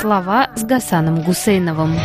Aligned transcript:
Слова 0.00 0.48
с 0.54 0.62
Гасаном 0.62 1.22
Гусейновым. 1.22 1.96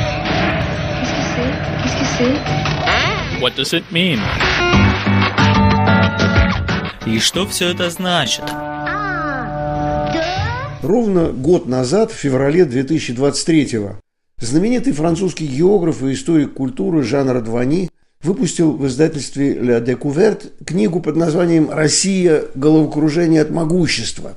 What 3.39 3.55
does 3.55 3.71
it 3.71 3.83
mean? 3.91 4.19
И 7.05 7.19
что 7.19 7.45
все 7.45 7.69
это 7.69 7.91
значит? 7.91 8.45
Ровно 10.81 11.27
год 11.33 11.67
назад, 11.67 12.11
в 12.11 12.15
феврале 12.15 12.61
2023-го, 12.61 13.99
знаменитый 14.37 14.93
французский 14.93 15.45
географ 15.45 16.01
и 16.01 16.13
историк 16.13 16.55
культуры 16.55 17.03
Жан 17.03 17.29
Радвани 17.29 17.91
выпустил 18.23 18.71
в 18.71 18.87
издательстве 18.87 19.53
«La 19.53 19.79
Découverte» 19.79 20.51
книгу 20.65 20.99
под 20.99 21.15
названием 21.15 21.69
«Россия. 21.69 22.45
Головокружение 22.55 23.43
от 23.43 23.51
могущества. 23.51 24.35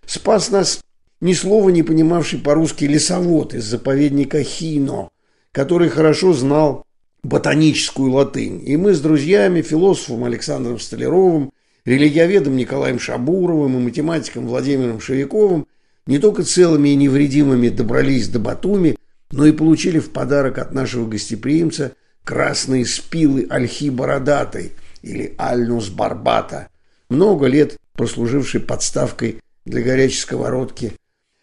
Спас 0.05 0.51
нас 0.51 0.79
ни 1.21 1.33
слова 1.33 1.69
не 1.69 1.83
понимавший 1.83 2.39
по-русски 2.39 2.85
лесовод 2.85 3.53
из 3.53 3.65
заповедника 3.65 4.43
Хино, 4.43 5.09
который 5.51 5.89
хорошо 5.89 6.33
знал 6.33 6.85
ботаническую 7.23 8.11
латынь. 8.11 8.61
И 8.65 8.77
мы 8.77 8.93
с 8.93 9.01
друзьями, 9.01 9.61
философом 9.61 10.23
Александром 10.23 10.79
Столяровым, 10.79 11.51
религиоведом 11.85 12.55
Николаем 12.55 12.99
Шабуровым 12.99 13.77
и 13.77 13.83
математиком 13.83 14.47
Владимиром 14.47 14.99
Шевиковым 14.99 15.67
не 16.05 16.19
только 16.19 16.43
целыми 16.43 16.89
и 16.89 16.95
невредимыми 16.95 17.69
добрались 17.69 18.30
до 18.30 18.39
Батуми, 18.39 18.95
но 19.31 19.45
и 19.45 19.52
получили 19.52 19.99
в 19.99 20.11
подарок 20.11 20.58
от 20.58 20.73
нашего 20.73 21.08
гостеприимца– 21.08 21.93
красные 22.27 22.86
спилы 22.86 23.47
ольхи 23.49 23.89
бородатой 23.89 24.73
или 25.02 25.33
альнус 25.37 25.87
барбата, 25.87 26.67
много 27.09 27.47
лет 27.47 27.77
прослуживший 27.93 28.59
подставкой 28.59 29.39
для 29.63 29.81
горячей 29.81 30.19
сковородки. 30.19 30.92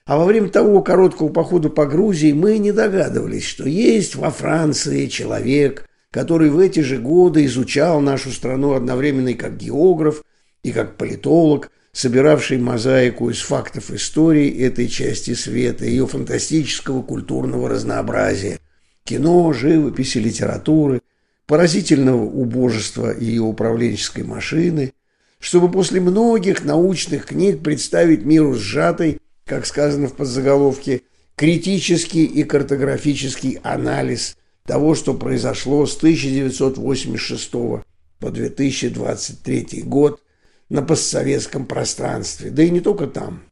А 0.06 0.18
во 0.18 0.26
время 0.26 0.50
того 0.50 0.82
короткого 0.82 1.28
похода 1.28 1.70
по 1.70 1.86
Грузии 1.86 2.32
мы 2.32 2.58
не 2.58 2.72
догадывались, 2.72 3.44
что 3.44 3.66
есть 3.66 4.16
во 4.16 4.30
Франции 4.30 5.06
человек, 5.06 5.88
который 6.10 6.50
в 6.50 6.58
эти 6.58 6.80
же 6.80 6.98
годы 6.98 7.46
изучал 7.46 8.00
нашу 8.00 8.30
страну 8.30 8.74
одновременно 8.74 9.30
и 9.30 9.34
как 9.34 9.56
географ, 9.56 10.22
и 10.62 10.72
как 10.72 10.96
политолог, 10.96 11.70
собиравший 11.92 12.58
мозаику 12.58 13.30
из 13.30 13.40
фактов 13.40 13.90
истории 13.90 14.50
этой 14.62 14.88
части 14.88 15.32
света, 15.32 15.86
ее 15.86 16.06
фантастического 16.06 17.02
культурного 17.02 17.70
разнообразия. 17.70 18.58
Кино, 19.04 19.52
живописи, 19.54 20.18
литературы, 20.18 21.00
поразительного 21.46 22.24
убожества 22.24 23.14
ее 23.18 23.42
управленческой 23.42 24.24
машины, 24.24 24.92
чтобы 25.38 25.70
после 25.70 26.00
многих 26.00 26.62
научных 26.64 27.26
книг 27.26 27.62
представить 27.62 28.24
миру 28.24 28.54
сжатый, 28.54 29.18
как 29.44 29.66
сказано 29.66 30.08
в 30.08 30.14
подзаголовке, 30.14 31.02
критический 31.36 32.24
и 32.24 32.44
картографический 32.44 33.58
анализ 33.62 34.36
того, 34.66 34.94
что 34.94 35.14
произошло 35.14 35.86
с 35.86 35.96
1986 35.96 37.50
по 37.50 37.82
2023 38.30 39.82
год 39.82 40.20
на 40.68 40.82
постсоветском 40.82 41.66
пространстве, 41.66 42.50
да 42.50 42.62
и 42.62 42.70
не 42.70 42.80
только 42.80 43.06
там. 43.06 43.44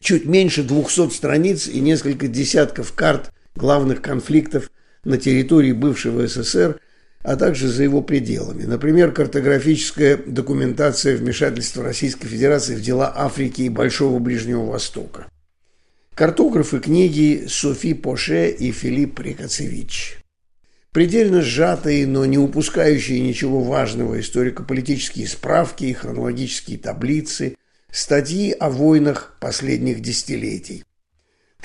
Чуть 0.00 0.26
меньше 0.26 0.62
200 0.62 1.10
страниц 1.10 1.66
и 1.66 1.80
несколько 1.80 2.28
десятков 2.28 2.92
карт 2.92 3.32
главных 3.54 4.02
конфликтов 4.02 4.70
на 5.04 5.18
территории 5.18 5.72
бывшего 5.72 6.26
СССР, 6.26 6.80
а 7.26 7.34
также 7.34 7.66
за 7.66 7.82
его 7.82 8.02
пределами. 8.02 8.62
Например, 8.62 9.10
картографическая 9.10 10.16
документация 10.16 11.16
вмешательства 11.16 11.82
Российской 11.82 12.28
Федерации 12.28 12.76
в 12.76 12.80
дела 12.80 13.12
Африки 13.16 13.62
и 13.62 13.68
Большого 13.68 14.20
Ближнего 14.20 14.64
Востока. 14.64 15.26
Картографы 16.14 16.78
книги 16.78 17.46
Софи 17.48 17.94
Поше 17.94 18.50
и 18.50 18.70
Филипп 18.70 19.18
Рикацевич. 19.18 20.18
Предельно 20.92 21.42
сжатые, 21.42 22.06
но 22.06 22.24
не 22.26 22.38
упускающие 22.38 23.18
ничего 23.18 23.60
важного 23.60 24.20
историко-политические 24.20 25.26
справки 25.26 25.84
и 25.84 25.94
хронологические 25.94 26.78
таблицы, 26.78 27.56
статьи 27.90 28.52
о 28.52 28.70
войнах 28.70 29.36
последних 29.40 30.00
десятилетий. 30.00 30.84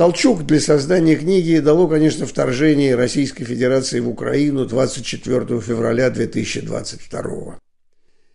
Толчок 0.01 0.47
для 0.47 0.59
создания 0.59 1.15
книги 1.15 1.59
дало, 1.59 1.87
конечно, 1.87 2.25
вторжение 2.25 2.95
Российской 2.95 3.43
Федерации 3.43 3.99
в 3.99 4.09
Украину 4.09 4.65
24 4.65 5.61
февраля 5.61 6.09
2022 6.09 7.59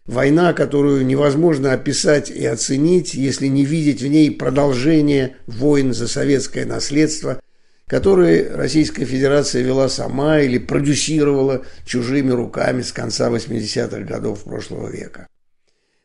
Война, 0.06 0.52
которую 0.52 1.04
невозможно 1.04 1.72
описать 1.72 2.30
и 2.30 2.46
оценить, 2.46 3.14
если 3.14 3.48
не 3.48 3.64
видеть 3.64 4.00
в 4.00 4.06
ней 4.06 4.30
продолжение 4.30 5.38
войн 5.48 5.92
за 5.92 6.06
советское 6.06 6.66
наследство, 6.66 7.40
которые 7.88 8.48
Российская 8.48 9.04
Федерация 9.04 9.62
вела 9.62 9.88
сама 9.88 10.38
или 10.38 10.58
продюсировала 10.58 11.64
чужими 11.84 12.30
руками 12.30 12.82
с 12.82 12.92
конца 12.92 13.28
80-х 13.28 14.02
годов 14.02 14.44
прошлого 14.44 14.88
века. 14.88 15.26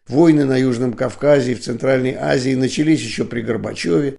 Войны 0.08 0.46
на 0.46 0.58
Южном 0.58 0.94
Кавказе 0.94 1.52
и 1.52 1.56
в 1.56 1.62
Центральной 1.62 2.16
Азии 2.16 2.56
начались 2.56 3.02
еще 3.02 3.26
при 3.26 3.42
Горбачеве, 3.42 4.18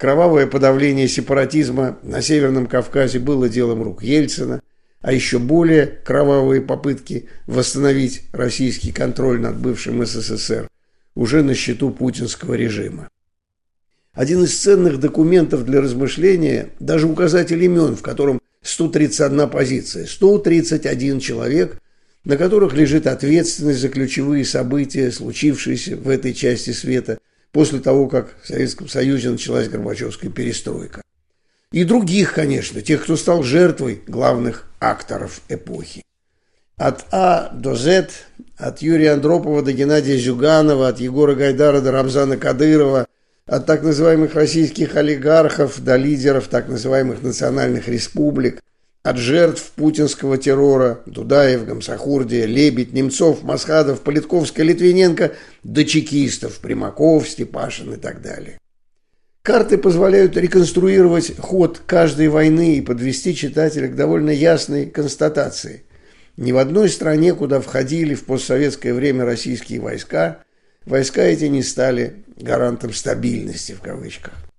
Кровавое 0.00 0.46
подавление 0.46 1.08
сепаратизма 1.08 1.98
на 2.02 2.22
Северном 2.22 2.66
Кавказе 2.66 3.18
было 3.18 3.50
делом 3.50 3.82
рук 3.82 4.02
Ельцина, 4.02 4.62
а 5.02 5.12
еще 5.12 5.38
более 5.38 5.84
кровавые 5.86 6.62
попытки 6.62 7.28
восстановить 7.46 8.22
российский 8.32 8.92
контроль 8.92 9.42
над 9.42 9.58
бывшим 9.58 10.02
СССР 10.06 10.68
уже 11.14 11.42
на 11.42 11.54
счету 11.54 11.90
путинского 11.90 12.54
режима. 12.54 13.10
Один 14.14 14.42
из 14.44 14.58
ценных 14.58 15.00
документов 15.00 15.66
для 15.66 15.82
размышления– 15.82 16.70
даже 16.80 17.06
указатель 17.06 17.62
имен, 17.62 17.94
в 17.94 18.00
котором 18.00 18.40
131 18.62 19.50
позиция, 19.50 20.06
131 20.06 21.20
человек, 21.20 21.76
на 22.24 22.38
которых 22.38 22.72
лежит 22.72 23.06
ответственность 23.06 23.80
за 23.80 23.90
ключевые 23.90 24.46
события, 24.46 25.12
случившиеся 25.12 25.96
в 25.98 26.08
этой 26.08 26.32
части 26.32 26.70
света– 26.70 27.18
после 27.52 27.80
того, 27.80 28.08
как 28.08 28.34
в 28.42 28.46
Советском 28.46 28.88
Союзе 28.88 29.30
началась 29.30 29.68
Горбачевская 29.68 30.30
перестройка. 30.30 31.02
И 31.72 31.84
других, 31.84 32.34
конечно, 32.34 32.82
тех, 32.82 33.02
кто 33.04 33.16
стал 33.16 33.42
жертвой 33.42 34.02
главных 34.06 34.66
акторов 34.80 35.40
эпохи. 35.48 36.02
От 36.76 37.04
А 37.12 37.50
до 37.50 37.76
З, 37.76 38.08
от 38.56 38.82
Юрия 38.82 39.12
Андропова 39.12 39.62
до 39.62 39.72
Геннадия 39.72 40.18
Зюганова, 40.18 40.88
от 40.88 40.98
Егора 40.98 41.34
Гайдара 41.34 41.80
до 41.80 41.92
Рамзана 41.92 42.36
Кадырова, 42.36 43.06
от 43.46 43.66
так 43.66 43.82
называемых 43.82 44.34
российских 44.34 44.96
олигархов 44.96 45.82
до 45.82 45.96
лидеров 45.96 46.48
так 46.48 46.68
называемых 46.68 47.22
национальных 47.22 47.88
республик, 47.88 48.60
От 49.02 49.16
жертв 49.16 49.72
путинского 49.76 50.36
террора 50.36 51.00
Дудаев, 51.06 51.64
Гамсахурдия, 51.64 52.44
Лебедь, 52.44 52.92
Немцов, 52.92 53.42
Масхадов, 53.42 54.02
Политковская, 54.02 54.66
Литвиненко 54.66 55.32
до 55.62 55.84
чекистов 55.86 56.58
Примаков, 56.58 57.26
Степашин 57.26 57.94
и 57.94 57.96
так 57.96 58.20
далее. 58.20 58.58
Карты 59.42 59.78
позволяют 59.78 60.36
реконструировать 60.36 61.38
ход 61.38 61.80
каждой 61.86 62.28
войны 62.28 62.76
и 62.76 62.82
подвести 62.82 63.34
читателя 63.34 63.88
к 63.88 63.96
довольно 63.96 64.30
ясной 64.30 64.84
констатации. 64.84 65.84
Ни 66.36 66.52
в 66.52 66.58
одной 66.58 66.90
стране, 66.90 67.34
куда 67.34 67.60
входили 67.60 68.14
в 68.14 68.26
постсоветское 68.26 68.92
время 68.92 69.24
российские 69.24 69.80
войска, 69.80 70.42
войска 70.84 71.22
эти 71.22 71.46
не 71.46 71.62
стали 71.62 72.16
гарантом 72.36 72.92
стабильности 72.92 73.72
в 73.72 73.80
кавычках. 73.80 74.49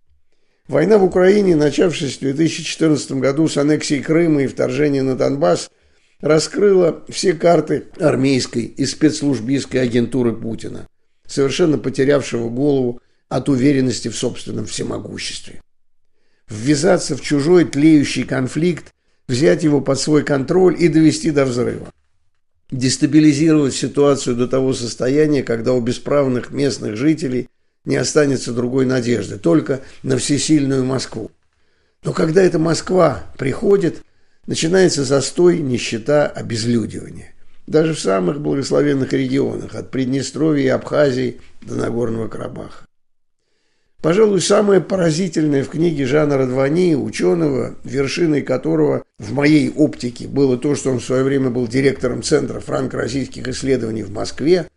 Война 0.68 0.98
в 0.98 1.04
Украине, 1.04 1.56
начавшись 1.56 2.18
в 2.18 2.22
2014 2.22 3.14
году 3.14 3.48
с 3.48 3.58
аннексией 3.58 4.02
Крыма 4.02 4.44
и 4.44 4.48
вторжения 4.48 5.02
на 5.02 5.16
Донбасс, 5.16 5.70
раскрыла 6.20 7.04
все 7.10 7.34
карты 7.34 7.86
армейской 8.00 8.64
и 8.64 8.86
спецслужбистской 8.86 9.82
агентуры 9.82 10.34
Путина, 10.34 10.88
совершенно 11.26 11.78
потерявшего 11.78 12.50
голову 12.50 13.02
от 13.28 13.50
уверенности 13.50 14.08
в 14.08 14.16
собственном 14.16 14.66
всемогуществе. 14.66 15.62
Ввязаться 16.48 17.16
в 17.16 17.22
чужой 17.22 17.66
тлеющий 17.66 18.24
конфликт, 18.24 18.94
взять 19.28 19.64
его 19.64 19.82
под 19.82 20.00
свой 20.00 20.24
контроль 20.24 20.76
и 20.78 20.90
довести 20.90 21.32
до 21.32 21.46
взрыва. 21.46 21.92
Дестабилизировать 22.70 23.74
ситуацию 23.74 24.36
до 24.36 24.48
того 24.48 24.74
состояния, 24.74 25.44
когда 25.44 25.74
у 25.74 25.82
бесправных 25.82 26.52
местных 26.52 26.98
жителей– 26.98 27.50
не 27.86 27.96
останется 27.96 28.54
другой 28.54 28.86
надежды, 28.86 29.38
только 29.38 29.82
на 30.04 30.18
всесильную 30.18 30.84
Москву. 30.84 31.32
Но 32.04 32.14
когда 32.14 32.42
эта 32.42 32.60
Москва 32.60 33.24
приходит, 33.38 34.04
начинается 34.48 35.04
застой, 35.04 35.60
нищета, 35.60 36.28
обезлюдивание. 36.28 37.34
Даже 37.68 37.94
в 37.94 38.00
самых 38.00 38.42
благословенных 38.42 39.14
регионах, 39.14 39.76
от 39.76 39.92
Приднестровья 39.92 40.64
и 40.64 40.68
Абхазии 40.70 41.40
до 41.62 41.76
Нагорного 41.76 42.28
Карабаха. 42.28 42.86
Пожалуй, 44.02 44.42
самое 44.42 44.82
поразительное 44.82 45.64
в 45.64 45.70
книге 45.70 46.08
Жана 46.08 46.36
Радвани, 46.36 46.96
ученого, 46.96 47.76
вершиной 47.84 48.42
которого 48.42 49.04
в 49.20 49.32
моей 49.34 49.70
оптике 49.70 50.28
было 50.28 50.58
то, 50.58 50.74
что 50.74 50.90
он 50.90 51.00
в 51.00 51.06
свое 51.06 51.24
время 51.24 51.52
был 51.52 51.68
директором 51.68 52.24
Центра 52.24 52.60
франко-российских 52.60 53.48
исследований 53.48 54.02
в 54.02 54.12
Москве, 54.12 54.68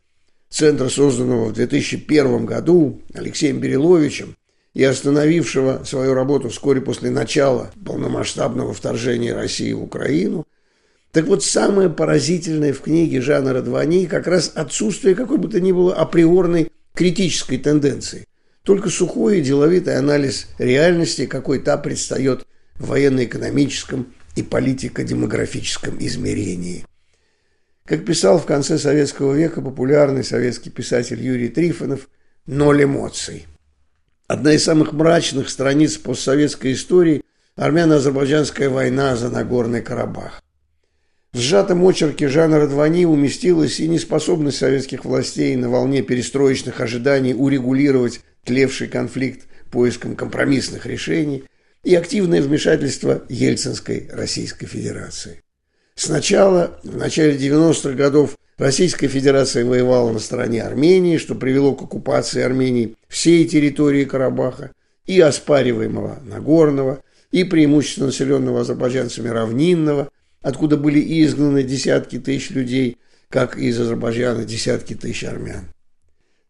центра, 0.55 0.89
созданного 0.89 1.47
в 1.47 1.53
2001 1.53 2.47
году 2.47 3.03
Алексеем 3.13 3.59
Бериловичем 3.59 4.37
и 4.73 4.85
остановившего 4.85 5.83
свою 5.85 6.15
работу 6.15 6.49
вскоре 6.49 6.81
после 6.81 7.11
начала 7.11 7.73
полномасштабного 7.85 8.73
вторжения 8.73 9.35
России 9.35 9.73
в 9.73 9.83
Украину. 9.83 10.47
Так 11.11 11.27
вот, 11.27 11.43
самое 11.43 11.91
поразительное 11.91 12.73
в 12.73 12.81
книге 12.81 13.21
Жана 13.21 13.53
Радвани 13.53 14.07
как 14.07 14.27
раз 14.27 14.53
отсутствие 14.55 15.15
какой 15.15 15.39
бы 15.39 15.49
то 15.49 15.61
ни 15.61 15.73
было 15.73 15.95
априорной 15.95 16.69
критической 16.95 17.59
тенденции. 17.59 18.25
Только 18.63 18.91
сухой 18.91 19.39
и 19.39 19.43
деловитый 19.43 19.97
анализ 19.97 20.47
реальности, 20.59 21.27
какой 21.27 21.59
та 21.59 21.77
предстает 21.77 22.47
в 22.77 22.87
военно-экономическом 22.87 24.15
и 24.37 24.43
политико-демографическом 24.43 25.97
измерении. 25.99 26.85
Как 27.87 28.07
писал 28.07 28.39
в 28.39 28.47
конце 28.47 28.79
советского 28.79 29.35
века 29.35 29.61
популярный 29.61 30.25
советский 30.25 30.71
писатель 30.71 31.23
Юрий 31.23 31.49
Трифонов, 31.49 32.09
«Ноль 32.47 32.85
эмоций». 32.85 33.47
Одна 34.27 34.55
из 34.55 34.65
самых 34.65 34.95
мрачных 34.95 35.51
страниц 35.51 35.99
постсоветской 35.99 36.73
истории– 36.73 37.21
армяно-азербайджанская 37.57 38.71
война 38.71 39.17
за 39.17 39.29
Нагорный 39.29 39.83
Карабах. 39.83 40.43
В 41.35 41.39
сжатом 41.39 41.85
очерке 41.85 42.29
Жана 42.29 42.59
Радвани 42.59 43.05
уместилась 43.05 43.79
и 43.81 43.89
неспособность 43.89 44.57
советских 44.57 45.05
властей 45.05 45.55
на 45.57 45.69
волне 45.69 46.01
перестроечных 46.01 46.81
ожиданий 46.81 47.35
урегулировать 47.35 48.23
тлевший 48.45 48.89
конфликт 48.89 49.47
поиском 49.71 50.17
компромиссных 50.17 50.87
решений 50.87 51.45
и 51.83 51.95
активное 51.95 52.41
вмешательство 52.41 53.25
Ельцинской 53.29 54.09
Российской 54.11 54.67
Федерации. 54.67 55.44
Сначала, 55.95 56.79
в 56.83 56.97
начале 56.97 57.37
90-х 57.37 57.93
годов, 57.93 58.37
Российская 58.59 59.09
Федерация 59.09 59.65
воевала 59.65 60.13
на 60.13 60.19
стороне 60.19 60.63
Армении, 60.63 61.19
что 61.19 61.35
привело 61.35 61.75
к 61.75 61.83
оккупации 61.83 62.43
Армении 62.43 62.97
всей 63.09 63.47
территории 63.47 64.05
Карабаха 64.05 64.73
и 65.07 65.21
оспариваемого 65.21 66.21
Нагорного, 66.25 67.01
и 67.31 67.43
преимущественно 67.43 68.07
населенного 68.07 68.61
азербайджанцами 68.61 69.29
равнинного, 69.29 70.09
откуда 70.41 70.77
были 70.77 71.01
изгнаны 71.25 71.65
десятки 71.65 72.21
тысяч 72.21 72.51
людей, 72.51 72.99
как 73.29 73.59
из 73.59 73.81
Азербайджана 73.81 74.45
десятки 74.45 74.95
тысяч 74.95 75.25
армян. 75.25 75.65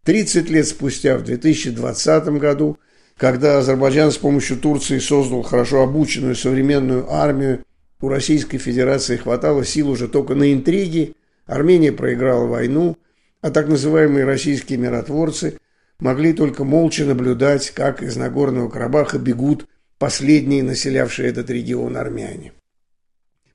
30 0.04 0.50
лет 0.50 0.68
спустя, 0.68 1.16
в 1.16 1.24
2020 1.24 2.26
году, 2.38 2.78
когда 3.16 3.58
Азербайджан 3.58 4.12
с 4.12 4.18
помощью 4.18 4.58
Турции 4.58 4.98
создал 4.98 5.40
хорошо 5.42 5.82
обученную 5.82 6.34
современную 6.34 7.10
армию 7.10 7.64
у 8.04 8.08
Российской 8.08 8.58
Федерации 8.58 9.16
хватало 9.16 9.64
сил 9.64 9.90
уже 9.90 10.08
только 10.08 10.34
на 10.34 10.52
интриги, 10.52 11.14
Армения 11.46 11.92
проиграла 11.92 12.46
войну, 12.46 12.96
а 13.40 13.50
так 13.50 13.68
называемые 13.68 14.24
российские 14.24 14.78
миротворцы 14.78 15.58
могли 15.98 16.32
только 16.32 16.64
молча 16.64 17.04
наблюдать, 17.04 17.70
как 17.70 18.02
из 18.02 18.16
Нагорного 18.16 18.68
Карабаха 18.68 19.18
бегут 19.18 19.66
последние 19.98 20.62
населявшие 20.62 21.28
этот 21.28 21.50
регион 21.50 21.96
армяне. 21.96 22.52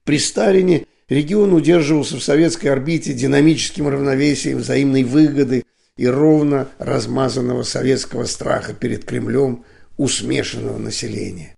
При 0.04 0.20
Сталине 0.20 0.86
регион 1.10 1.54
удерживался 1.54 2.18
в 2.18 2.24
советской 2.24 2.68
орбите 2.68 3.14
динамическим 3.14 3.88
равновесием 3.88 4.60
взаимной 4.60 5.04
выгоды 5.04 5.64
и 5.98 6.08
ровно 6.08 6.70
размазанного 6.78 7.64
советского 7.64 8.26
страха 8.26 8.74
перед 8.74 9.06
Кремлем 9.06 9.66
у 9.98 10.08
смешанного 10.08 10.78
населения. 10.78 11.56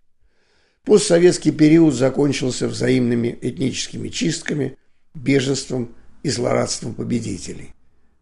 Постсоветский 0.85 1.51
период 1.51 1.93
закончился 1.93 2.67
взаимными 2.67 3.37
этническими 3.41 4.09
чистками, 4.09 4.77
беженством 5.13 5.93
и 6.23 6.29
злорадством 6.29 6.95
победителей. 6.95 7.73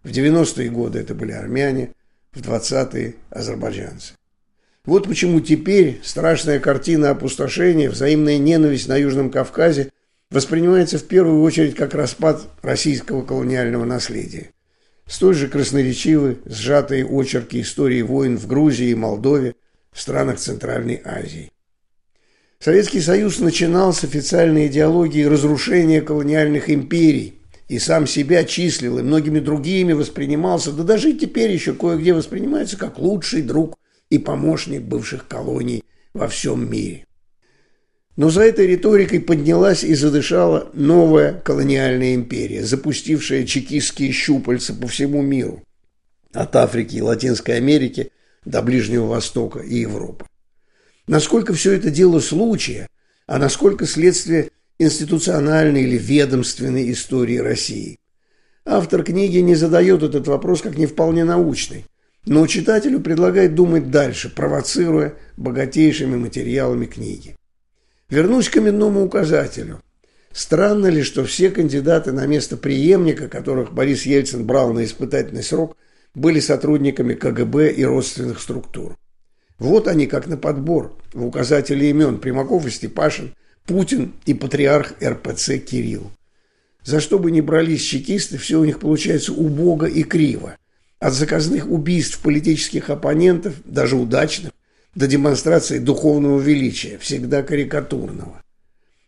В 0.04 0.10
90-е 0.10 0.70
годы 0.70 1.00
это 1.00 1.16
были 1.16 1.32
армяне, 1.32 1.94
в 2.34 2.42
20-е– 2.42 3.16
азербайджанцы. 3.30 4.14
Вот 4.86 5.08
почему 5.08 5.40
теперь 5.40 6.00
страшная 6.04 6.60
картина 6.60 7.12
опустошения, 7.12 7.90
взаимная 7.90 8.38
ненависть 8.38 8.88
на 8.88 8.98
Южном 8.98 9.30
Кавказе 9.32 9.92
воспринимается 10.30 10.98
в 10.98 11.06
первую 11.06 11.42
очередь 11.42 11.76
как 11.76 11.94
распад 11.94 12.42
российского 12.62 13.24
колониального 13.24 13.86
наследия. 13.86 14.52
Столь 15.08 15.36
же 15.36 15.48
красноречивы 15.48 16.40
сжатые 16.46 17.06
очерки 17.06 17.62
истории 17.62 18.02
войн 18.02 18.38
в 18.38 18.48
Грузии 18.48 18.90
и 18.90 18.96
Молдове, 18.96 19.56
в 19.92 20.00
странах 20.00 20.38
Центральной 20.38 21.02
Азии. 21.04 21.52
Советский 22.62 23.00
Союз 23.00 23.40
начинал 23.40 23.94
с 23.94 24.04
официальной 24.04 24.68
идеологии 24.68 25.24
разрушения 25.24 26.02
колониальных 26.02 26.70
империй 26.70 27.40
и 27.70 27.80
сам 27.80 28.06
себя 28.06 28.44
числил 28.44 29.00
и 29.00 29.02
многими 29.02 29.40
другими 29.40 29.94
воспринимался, 29.94 30.74
да 30.74 30.84
даже 30.84 31.12
и 31.12 31.18
теперь 31.18 31.52
еще 31.52 31.74
кое-где 31.74 32.14
воспринимается 32.14 32.76
как 32.76 33.00
лучший 33.00 33.44
друг 33.44 33.78
и 34.10 34.18
помощник 34.18 34.82
бывших 34.82 35.26
колоний 35.26 35.86
во 36.14 36.28
всем 36.28 36.70
мире. 36.70 37.06
Но 38.18 38.30
за 38.30 38.42
этой 38.42 38.68
риторикой 38.68 39.22
поднялась 39.22 39.86
и 39.86 39.96
задышала 39.96 40.70
новая 40.74 41.32
колониальная 41.32 42.14
империя, 42.14 42.66
запустившая 42.66 43.46
чекистские 43.46 44.12
щупальца 44.12 44.74
по 44.74 44.90
всему 44.90 45.22
миру, 45.22 45.64
от 46.34 46.54
Африки 46.58 46.98
и 46.98 47.02
Латинской 47.02 47.56
Америки 47.56 48.12
до 48.44 48.62
Ближнего 48.62 49.06
Востока 49.06 49.60
и 49.60 49.78
Европы. 49.78 50.26
Насколько 51.10 51.56
все 51.56 51.72
это 51.72 51.90
дело 51.90 52.20
случая, 52.20 52.88
а 53.26 53.40
насколько 53.40 53.88
следствие 53.88 54.52
институциональной 54.78 55.82
или 55.82 55.98
ведомственной 55.98 56.92
истории 56.92 57.38
России. 57.38 57.98
Автор 58.64 59.02
книги 59.02 59.40
не 59.40 59.56
задает 59.56 60.04
этот 60.04 60.28
вопрос 60.28 60.62
как 60.62 60.78
не 60.78 60.86
вполне 60.86 61.24
научный, 61.24 61.88
но 62.28 62.46
читателю 62.46 63.00
предлагает 63.00 63.56
думать 63.56 63.90
дальше, 63.90 64.30
провоцируя 64.30 65.16
богатейшими 65.36 66.16
материалами 66.16 66.86
книги. 66.86 67.36
Вернусь 68.12 68.50
к 68.50 68.58
именному 68.58 69.04
указателю. 69.04 69.82
Странно 70.32 70.86
ли, 70.92 71.02
что 71.02 71.26
все 71.26 71.50
кандидаты 71.50 72.12
на 72.12 72.28
место 72.28 72.56
преемника, 72.56 73.28
которых 73.28 73.74
Борис 73.74 74.06
Ельцин 74.06 74.46
брал 74.46 74.74
на 74.74 74.86
испытательный 74.86 75.42
срок, 75.42 75.76
были 76.14 76.40
сотрудниками 76.40 77.16
КГБ 77.16 77.72
и 77.72 77.84
родственных 77.84 78.40
структур? 78.40 78.96
Вот 79.60 79.88
они 79.88 80.08
как 80.08 80.28
на 80.28 80.38
подбор 80.38 80.96
в 81.14 81.26
указателе 81.26 81.90
имен 81.90 82.18
Примаков 82.20 82.66
и 82.66 82.70
Степашин, 82.70 83.36
Путин 83.66 84.14
и 84.26 84.34
патриарх 84.34 84.94
РПЦ 85.04 85.58
Кирилл. 85.60 86.12
За 86.84 87.02
что 87.02 87.20
бы 87.20 87.30
ни 87.30 87.42
брались 87.42 87.84
чекисты, 87.84 88.38
все 88.38 88.60
у 88.60 88.66
них 88.66 88.80
получается 88.80 89.34
убого 89.34 89.86
и 89.86 90.04
криво. 90.04 90.58
От 91.00 91.14
заказных 91.14 91.70
убийств 91.70 92.20
политических 92.20 92.90
оппонентов, 92.90 93.56
даже 93.66 93.96
удачных, 93.96 94.52
до 94.96 95.08
демонстрации 95.08 95.78
духовного 95.78 96.40
величия, 96.40 96.98
всегда 96.98 97.44
карикатурного. 97.44 98.42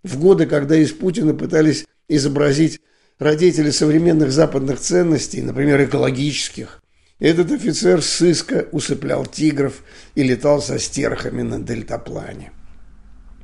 В 0.04 0.20
годы, 0.20 0.46
когда 0.46 0.76
из 0.76 0.92
Путина 0.92 1.34
пытались 1.34 1.86
изобразить 2.08 2.82
родители 3.20 3.72
современных 3.72 4.32
западных 4.32 4.80
ценностей, 4.80 5.42
например, 5.42 5.84
экологических, 5.84 6.81
этот 7.22 7.52
офицер 7.52 8.02
сыска 8.02 8.68
усыплял 8.72 9.26
тигров 9.26 9.84
и 10.16 10.24
летал 10.24 10.62
со 10.62 10.80
стерхами 10.80 11.44
на 11.44 11.60
дельтаплане. 11.60 12.52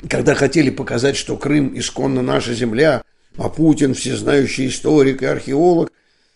Когда 0.09 0.33
хотели 0.33 0.71
показать, 0.71 1.15
что 1.15 1.37
Крым 1.37 1.77
исконно 1.77 2.21
наша 2.21 2.53
земля, 2.53 3.03
а 3.37 3.49
Путин 3.49 3.93
всезнающий 3.93 4.67
историк 4.67 5.21
и 5.21 5.27
археолог, 5.27 5.91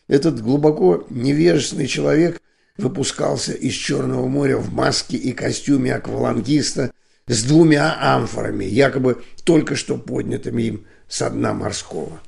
этот 0.08 0.42
глубоко 0.42 1.06
невежественный 1.10 1.88
человек 1.88 2.40
выпускался 2.78 3.54
из 3.54 3.74
Черного 3.74 4.28
моря 4.28 4.58
в 4.58 4.72
маске 4.72 5.18
и 5.18 5.32
костюме 5.32 5.96
аквалангиста 5.96 6.92
с 7.28 7.44
двумя 7.44 8.16
амфорами, 8.16 8.66
якобы 8.66 9.24
только 9.44 9.76
что 9.76 9.98
поднятыми 9.98 10.62
им 10.64 10.88
со 11.08 11.30
дна 11.30 11.54
морского. 11.54 12.22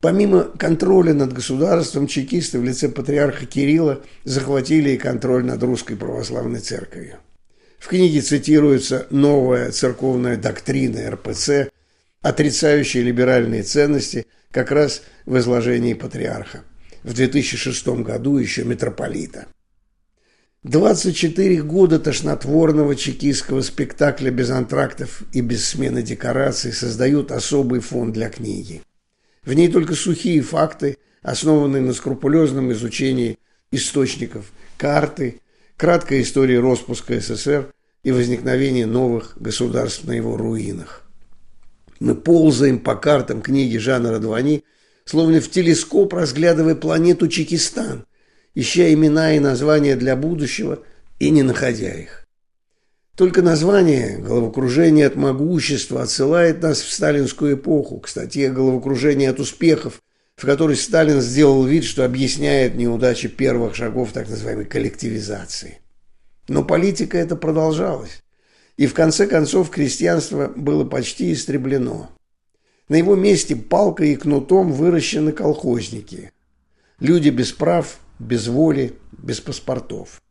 Помимо 0.00 0.44
контроля 0.44 1.12
над 1.12 1.34
государством, 1.34 2.06
чекисты 2.06 2.58
в 2.58 2.64
лице 2.64 2.88
патриарха 2.88 3.44
Кирилла 3.44 4.02
захватили 4.24 4.90
и 4.90 4.96
контроль 4.96 5.44
над 5.44 5.62
русской 5.62 5.94
православной 5.94 6.60
церковью. 6.60 7.18
В 7.78 7.88
книге 7.88 8.22
цитируется 8.22 9.06
новая 9.10 9.72
церковная 9.72 10.38
доктрина 10.38 11.10
РПЦ, 11.10 11.70
отрицающая 12.22 13.02
либеральные 13.02 13.62
ценности 13.62 14.26
как 14.50 14.70
раз 14.70 15.02
в 15.26 15.36
изложении 15.36 15.92
патриарха. 15.92 16.64
В 17.02 17.12
2006 17.12 17.88
году 18.02 18.38
еще 18.38 18.64
митрополита. 18.64 19.46
24 20.62 21.62
года 21.62 21.98
тошнотворного 21.98 22.96
чекистского 22.96 23.60
спектакля 23.60 24.30
без 24.30 24.50
антрактов 24.50 25.22
и 25.32 25.42
без 25.42 25.66
смены 25.66 26.02
декораций 26.02 26.72
создают 26.72 27.32
особый 27.32 27.80
фон 27.80 28.12
для 28.12 28.28
книги. 28.30 28.82
В 29.44 29.52
ней 29.52 29.68
только 29.68 29.94
сухие 29.94 30.42
факты, 30.42 30.98
основанные 31.22 31.82
на 31.82 31.92
скрупулезном 31.92 32.72
изучении 32.72 33.38
источников, 33.72 34.52
карты, 34.76 35.40
краткая 35.76 36.22
история 36.22 36.60
распуска 36.60 37.18
СССР 37.18 37.72
и 38.02 38.12
возникновения 38.12 38.86
новых 38.86 39.34
государств 39.36 40.04
на 40.04 40.12
его 40.12 40.36
руинах. 40.36 41.02
Мы 42.00 42.14
ползаем 42.14 42.78
по 42.78 42.96
картам 42.96 43.42
книги 43.42 43.76
Жана 43.76 44.10
Радвани, 44.10 44.64
словно 45.04 45.40
в 45.40 45.50
телескоп 45.50 46.14
разглядывая 46.14 46.74
планету 46.74 47.28
Чекистан, 47.28 48.06
ища 48.54 48.92
имена 48.92 49.34
и 49.34 49.38
названия 49.38 49.96
для 49.96 50.16
будущего 50.16 50.82
и 51.18 51.30
не 51.30 51.42
находя 51.42 51.92
их. 51.92 52.19
Только 53.20 53.42
название 53.42 54.16
«Головокружение 54.16 55.06
от 55.06 55.14
могущества» 55.14 56.00
отсылает 56.00 56.62
нас 56.62 56.80
в 56.80 56.90
сталинскую 56.90 57.56
эпоху, 57.56 58.00
к 58.00 58.08
статье 58.08 58.48
«Головокружение 58.48 59.28
от 59.28 59.40
успехов», 59.40 60.00
в 60.36 60.46
которой 60.46 60.74
Сталин 60.74 61.20
сделал 61.20 61.62
вид, 61.66 61.84
что 61.84 62.06
объясняет 62.06 62.76
неудачи 62.76 63.28
первых 63.28 63.74
шагов 63.74 64.12
так 64.14 64.30
называемой 64.30 64.64
коллективизации. 64.64 65.80
Но 66.48 66.64
политика 66.64 67.18
это 67.18 67.36
продолжалась, 67.36 68.22
и 68.78 68.86
в 68.86 68.94
конце 68.94 69.26
концов 69.26 69.68
крестьянство 69.68 70.50
было 70.56 70.86
почти 70.86 71.34
истреблено. 71.34 72.08
На 72.88 72.96
его 72.96 73.16
месте 73.16 73.54
палкой 73.54 74.14
и 74.14 74.16
кнутом 74.16 74.72
выращены 74.72 75.32
колхозники. 75.32 76.32
Люди 77.00 77.28
без 77.28 77.52
прав, 77.52 77.98
без 78.18 78.48
воли, 78.48 78.94
без 79.12 79.42
паспортов. 79.42 80.22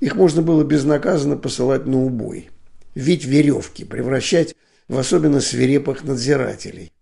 Их 0.00 0.16
можно 0.16 0.42
было 0.42 0.64
безнаказанно 0.64 1.36
посылать 1.36 1.86
на 1.86 2.02
убой. 2.02 2.50
Ведь 2.94 3.24
веревки 3.24 3.84
превращать 3.84 4.54
в 4.88 4.98
особенно 4.98 5.40
свирепых 5.40 6.04
надзирателей. 6.04 6.92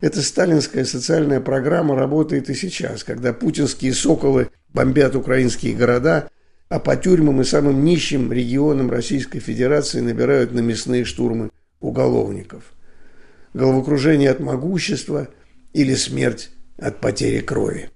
Эта 0.00 0.22
сталинская 0.22 0.84
социальная 0.84 1.40
программа 1.40 1.96
работает 1.96 2.50
и 2.50 2.54
сейчас, 2.54 3.04
когда 3.04 3.32
путинские 3.32 3.94
соколы 3.94 4.50
бомбят 4.72 5.16
украинские 5.16 5.74
города, 5.74 6.28
а 6.68 6.78
по 6.78 6.96
тюрьмам 6.96 7.40
и 7.40 7.44
самым 7.44 7.84
нищим 7.84 8.32
регионам 8.32 8.90
Российской 8.90 9.38
Федерации 9.38 10.00
набирают 10.00 10.52
на 10.52 10.60
мясные 10.60 11.04
штурмы 11.04 11.50
уголовников. 11.80 12.64
Головокружение 13.54 14.30
от 14.30 14.40
могущества 14.40 15.28
или 15.72 15.94
смерть 15.94 16.50
от 16.76 17.00
потери 17.00 17.40
крови. 17.40 17.90